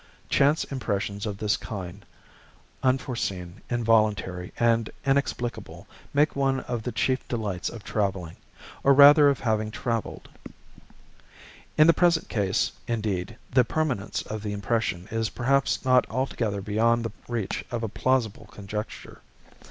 [0.29, 2.03] Chance impressions of this kind,
[2.81, 8.35] unforeseen, involuntary, and inexplicable, make one of the chief delights of traveling,
[8.83, 10.27] or rather of having traveled.
[11.77, 17.05] In the present case, indeed, the permanence of the impression is perhaps not altogether beyond
[17.05, 19.21] the reach of a plausible conjecture.